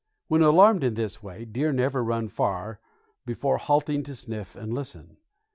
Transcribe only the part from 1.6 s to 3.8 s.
never run far before